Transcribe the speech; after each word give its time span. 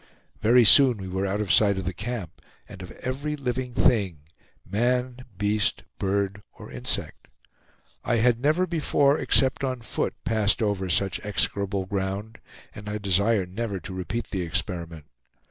Very 0.41 0.65
soon 0.65 0.97
we 0.97 1.07
were 1.07 1.27
out 1.27 1.41
of 1.41 1.51
sight 1.51 1.77
of 1.77 1.85
the 1.85 1.93
camp, 1.93 2.41
and 2.67 2.81
of 2.81 2.89
every 2.89 3.35
living 3.35 3.71
thing, 3.75 4.21
man, 4.67 5.25
beast, 5.37 5.83
bird, 5.99 6.41
or 6.53 6.71
insect. 6.71 7.27
I 8.03 8.15
had 8.15 8.39
never 8.41 8.65
before, 8.65 9.19
except 9.19 9.63
on 9.63 9.81
foot, 9.81 10.15
passed 10.23 10.59
over 10.59 10.89
such 10.89 11.23
execrable 11.23 11.85
ground, 11.85 12.39
and 12.73 12.89
I 12.89 12.97
desire 12.97 13.45
never 13.45 13.79
to 13.81 13.93
repeat 13.93 14.31
the 14.31 14.41
experiment. 14.41 15.05